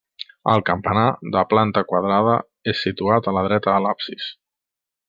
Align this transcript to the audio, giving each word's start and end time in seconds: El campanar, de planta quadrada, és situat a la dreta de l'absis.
El 0.53 0.61
campanar, 0.69 1.03
de 1.35 1.43
planta 1.51 1.85
quadrada, 1.91 2.39
és 2.75 2.83
situat 2.89 3.31
a 3.35 3.39
la 3.39 3.47
dreta 3.51 3.79
de 3.79 3.87
l'absis. 3.89 4.37